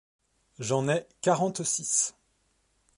J’en 0.57 0.89
ai 0.89 1.05
quarante-six. 1.21 2.15